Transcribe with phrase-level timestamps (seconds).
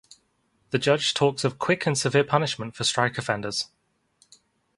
[0.71, 3.67] The judge talks of quick and severe punishment for strike offenders.